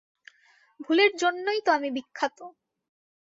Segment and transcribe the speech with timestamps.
[0.79, 2.37] ভুলের জন্যেই তো আমি বিখ্যাত।